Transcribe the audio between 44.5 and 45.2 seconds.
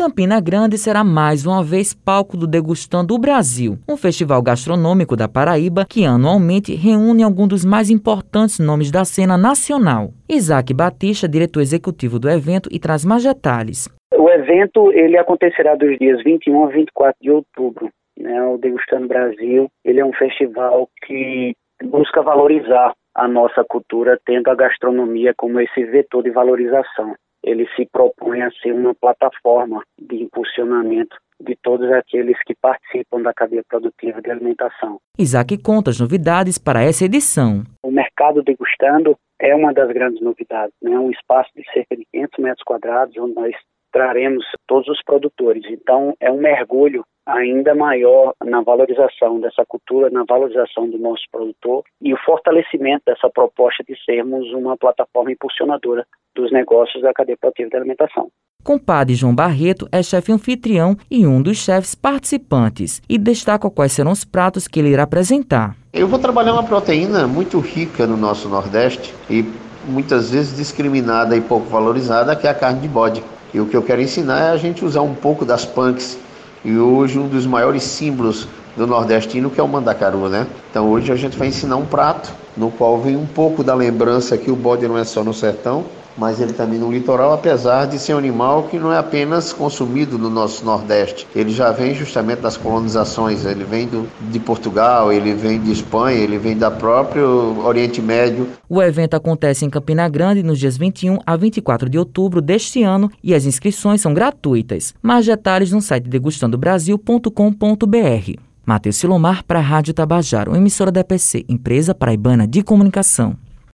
todos os